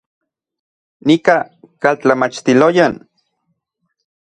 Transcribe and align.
Nika 1.07 1.35
kaltlamachtiloyan 1.81 2.93